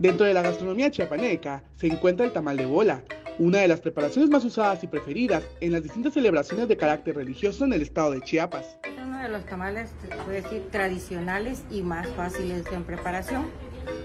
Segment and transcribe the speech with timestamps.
[0.00, 3.02] Dentro de la gastronomía chiapaneca se encuentra el tamal de bola,
[3.38, 7.66] una de las preparaciones más usadas y preferidas en las distintas celebraciones de carácter religioso
[7.66, 8.78] en el estado de Chiapas.
[8.82, 9.90] Es uno de los tamales,
[10.24, 13.50] puede decir, tradicionales y más fáciles en preparación.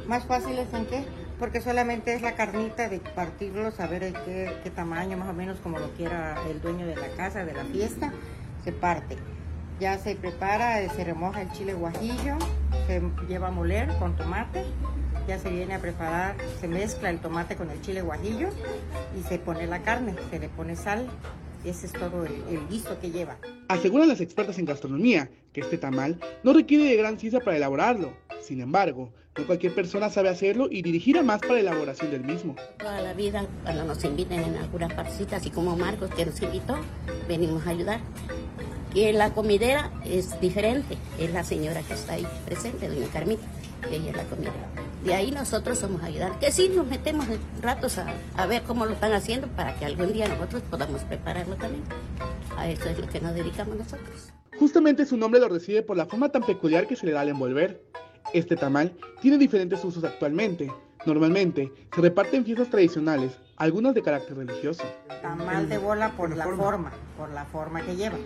[0.05, 1.05] ¿Más fáciles en qué?
[1.39, 5.79] Porque solamente es la carnita de partirlo, saber qué, qué tamaño, más o menos como
[5.79, 8.11] lo quiera el dueño de la casa, de la fiesta,
[8.65, 9.15] se parte.
[9.79, 12.37] Ya se prepara, se remoja el chile guajillo,
[12.87, 14.63] se lleva a moler con tomate,
[15.27, 18.49] ya se viene a preparar, se mezcla el tomate con el chile guajillo
[19.19, 21.07] y se pone la carne, se le pone sal.
[21.65, 23.37] Ese es todo el, el guiso que lleva.
[23.67, 28.13] Aseguran las expertas en gastronomía que este tamal no requiere de gran ciencia para elaborarlo.
[28.41, 32.23] Sin embargo, no cualquier persona sabe hacerlo y dirigir a más para la elaboración del
[32.23, 32.55] mismo.
[32.77, 36.77] Toda la vida, cuando nos inviten en algunas partecitas, así como Marcos que nos invitó,
[37.27, 37.99] venimos a ayudar.
[38.95, 43.43] Y la comidera es diferente, es la señora que está ahí presente, doña Carmita,
[43.91, 44.69] ella es la comidera.
[45.03, 47.25] De ahí nosotros somos ayudar, que sí nos metemos
[47.61, 51.57] ratos a, a ver cómo lo están haciendo para que algún día nosotros podamos prepararlo
[51.57, 51.83] también.
[52.55, 54.29] A eso es lo que nos dedicamos nosotros.
[54.57, 57.27] Justamente su nombre lo recibe por la forma tan peculiar que se le da al
[57.27, 57.83] envolver.
[58.33, 60.71] Este tamal tiene diferentes usos actualmente.
[61.05, 64.83] Normalmente se reparte en fiestas tradicionales, algunas de carácter religioso.
[65.21, 68.17] Tamal de bola por la forma, por la forma que lleva.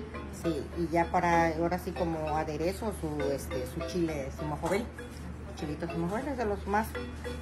[0.43, 4.83] Sí, y ya para ahora sí como aderezo su este su chile simojobel.
[5.55, 6.87] Chilito simojobel es de los más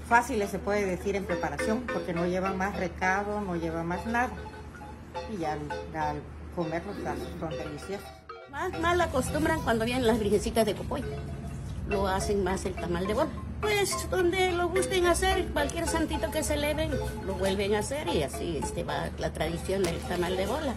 [0.08, 4.32] fáciles se puede decir en preparación porque no lleva más recado, no lleva más nada.
[5.32, 5.60] Y ya al,
[5.96, 6.22] al
[6.56, 6.96] comerlos
[7.40, 8.08] son deliciosos.
[8.52, 11.04] Más, más la acostumbran cuando vienen las virgencitas de Copoy.
[11.88, 13.30] Lo hacen más el tamal de bola.
[13.62, 16.92] Pues donde lo gusten hacer, cualquier santito que se eleven,
[17.26, 20.76] lo vuelven a hacer y así este, va la tradición del tamal de bola.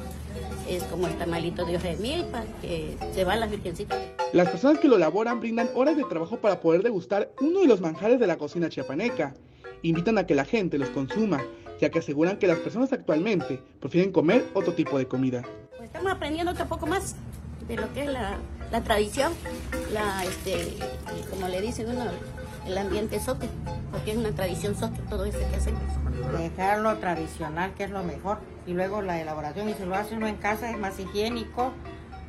[0.67, 3.98] Es como el tamalito de hoja de milpa, que se van las virgencitas.
[4.33, 7.81] Las personas que lo elaboran brindan horas de trabajo para poder degustar uno de los
[7.81, 9.34] manjares de la cocina chiapaneca.
[9.83, 11.42] Invitan a que la gente los consuma,
[11.81, 15.42] ya que aseguran que las personas actualmente prefieren comer otro tipo de comida.
[15.77, 17.17] Pues estamos aprendiendo otro poco más
[17.66, 18.37] de lo que es la,
[18.71, 19.32] la tradición,
[19.93, 20.76] la, este,
[21.31, 22.05] como le dicen uno,
[22.66, 23.48] el ambiente soque,
[23.91, 25.82] porque es una tradición soque todo eso que hacemos.
[26.38, 30.26] Dejarlo tradicional, que es lo mejor, y luego la elaboración, y si lo hace uno
[30.26, 31.72] en casa es más higiénico,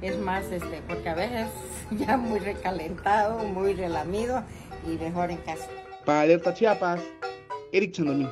[0.01, 1.47] es más, este, porque a veces
[1.91, 4.43] ya muy recalentado, muy relamido,
[4.87, 5.67] y mejor en casa.
[6.05, 7.01] Para Alerta Chiapas,
[7.71, 8.27] Eric Chandomí.